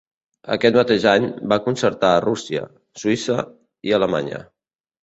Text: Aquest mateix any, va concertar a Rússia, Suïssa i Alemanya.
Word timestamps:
Aquest 0.55 0.79
mateix 0.79 1.05
any, 1.11 1.27
va 1.53 1.59
concertar 1.67 2.11
a 2.15 2.25
Rússia, 2.27 2.65
Suïssa 3.05 3.39
i 3.91 3.99
Alemanya. 4.01 4.47